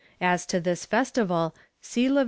As 0.19 0.47
to 0.47 0.59
this 0.59 0.83
festival, 0.83 1.53
see 1.79 2.09
Lev. 2.09 2.19